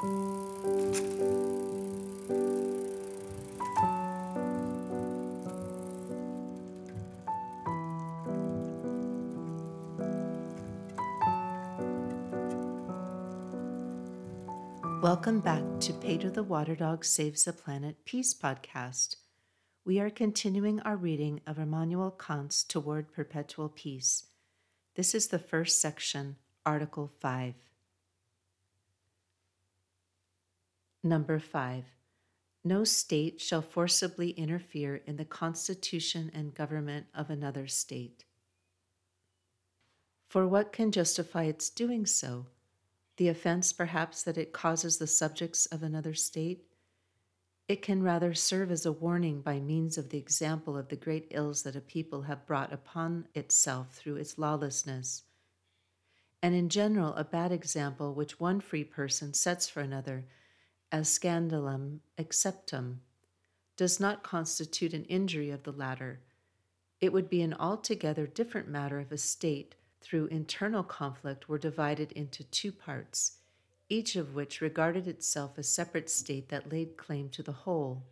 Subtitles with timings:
[0.00, 0.20] Welcome
[15.40, 19.16] back to Pedro the Water Dog Saves the Planet Peace podcast.
[19.84, 24.24] We are continuing our reading of Immanuel Kant's Toward Perpetual Peace.
[24.94, 27.52] This is the first section, Article 5.
[31.02, 31.84] Number 5.
[32.62, 38.24] No state shall forcibly interfere in the constitution and government of another state.
[40.28, 42.46] For what can justify its doing so?
[43.16, 46.64] The offense, perhaps, that it causes the subjects of another state?
[47.66, 51.28] It can rather serve as a warning by means of the example of the great
[51.30, 55.22] ills that a people have brought upon itself through its lawlessness.
[56.42, 60.26] And in general, a bad example which one free person sets for another,
[60.92, 62.96] as scandalum acceptum,
[63.76, 66.20] does not constitute an injury of the latter.
[67.00, 72.12] It would be an altogether different matter if a state, through internal conflict, were divided
[72.12, 73.40] into two parts
[73.90, 78.04] each of which regarded itself a separate state that laid claim to the whole.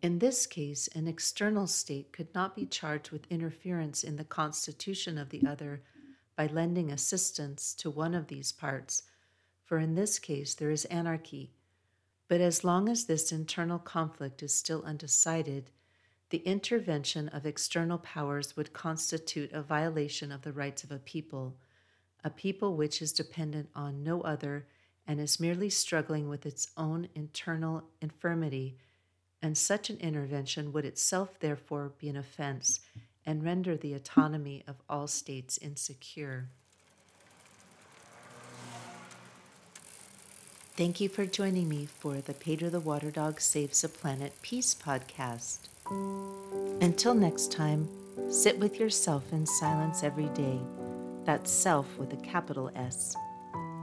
[0.00, 5.18] In this case, an external state could not be charged with interference in the constitution
[5.18, 5.82] of the other
[6.36, 9.02] by lending assistance to one of these parts,
[9.64, 11.50] for in this case there is anarchy.
[12.28, 15.70] But as long as this internal conflict is still undecided,
[16.30, 21.56] the intervention of external powers would constitute a violation of the rights of a people,
[22.24, 24.66] a people which is dependent on no other
[25.06, 28.78] and is merely struggling with its own internal infirmity,
[29.42, 32.80] and such an intervention would itself therefore be an offense
[33.26, 36.48] and render the autonomy of all states insecure.
[40.76, 44.74] Thank you for joining me for the Pedro the Water Dog Saves the Planet Peace
[44.74, 45.68] podcast.
[46.82, 47.88] Until next time,
[48.28, 50.58] sit with yourself in silence every day.
[51.24, 53.14] That's self with a capital S.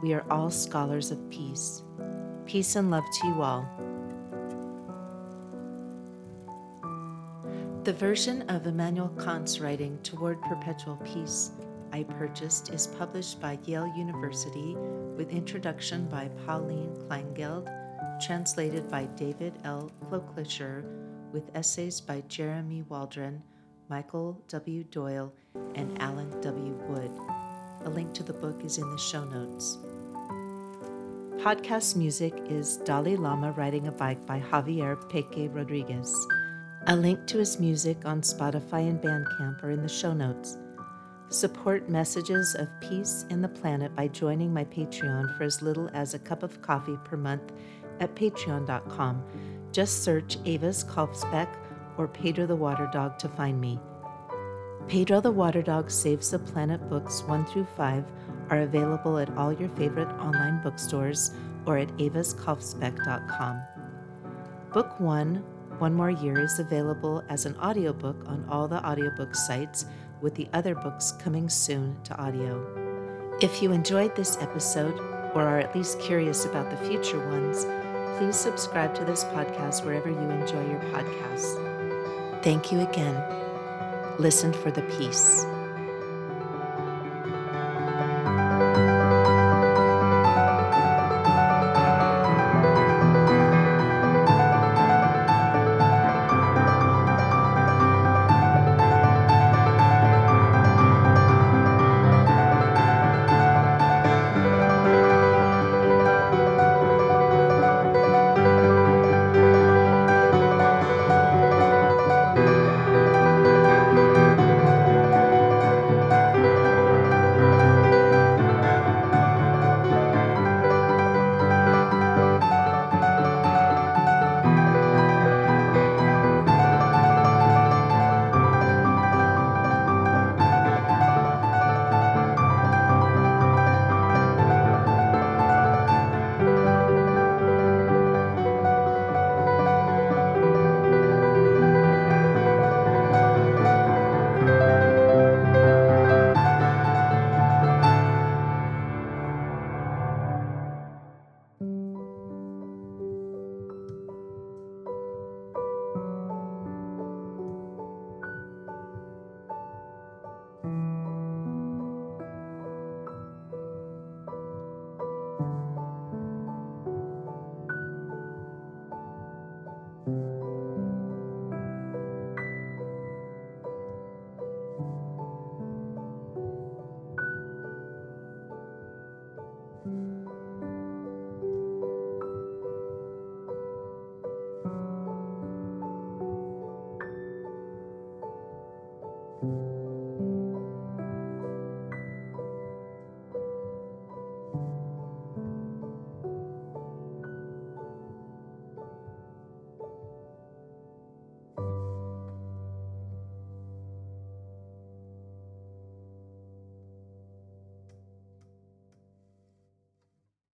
[0.00, 1.82] We are all scholars of peace.
[2.46, 3.68] Peace and love to you all.
[7.82, 11.50] The version of Immanuel Kant's writing Toward Perpetual Peace
[11.92, 14.76] I purchased is published by Yale University
[15.16, 17.72] with introduction by Pauline Kleingeld,
[18.24, 19.90] translated by David L.
[20.10, 20.84] Colclasure,
[21.32, 23.42] with essays by Jeremy Waldron,
[23.88, 24.84] Michael W.
[24.84, 25.32] Doyle,
[25.74, 26.74] and Allen W.
[26.88, 27.10] Wood.
[27.84, 29.78] A link to the book is in the show notes.
[31.42, 36.12] Podcast music is Dalai Lama Riding a Bike by Javier Peque Rodriguez.
[36.88, 40.56] A link to his music on Spotify and Bandcamp are in the show notes.
[41.28, 46.14] Support messages of peace in the planet by joining my Patreon for as little as
[46.14, 47.52] a cup of coffee per month
[47.98, 49.24] at patreon.com.
[49.72, 51.48] Just search Ava's Kalfsbeck
[51.98, 53.80] or Pedro the Water Dog to find me.
[54.86, 58.04] Pedro the Water Dog Saves the Planet books 1 through 5
[58.50, 61.32] are available at all your favorite online bookstores
[61.66, 63.62] or at avaskalfsbeck.com.
[64.72, 65.36] Book 1,
[65.78, 69.86] One More Year, is available as an audiobook on all the audiobook sites,
[70.20, 73.36] with the other books coming soon to audio.
[73.40, 74.98] If you enjoyed this episode,
[75.34, 77.66] or are at least curious about the future ones,
[78.18, 82.42] please subscribe to this podcast wherever you enjoy your podcasts.
[82.42, 83.22] Thank you again.
[84.18, 85.44] Listen for the peace.